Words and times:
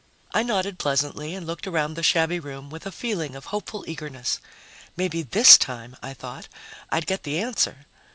I 0.33 0.41
nodded 0.41 0.79
pleasantly 0.79 1.35
and 1.35 1.45
looked 1.45 1.67
around 1.67 1.93
the 1.93 2.01
shabby 2.01 2.39
room 2.39 2.71
with 2.71 2.87
a 2.87 2.91
feeling 2.91 3.35
of 3.35 3.45
hopeful 3.45 3.83
eagerness. 3.87 4.39
Maybe 4.97 5.21
this 5.21 5.59
time, 5.59 5.95
I 6.01 6.15
thought, 6.15 6.47
I'd 6.91 7.05
get 7.05 7.21
the 7.21 7.39
answer. 7.39 7.85